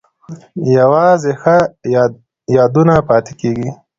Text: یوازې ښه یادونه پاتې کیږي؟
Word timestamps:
یوازې 0.77 1.31
ښه 1.41 1.55
یادونه 2.57 2.93
پاتې 3.09 3.33
کیږي؟ 3.41 3.69